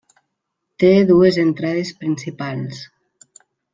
[0.83, 2.81] Té dues entrades principals.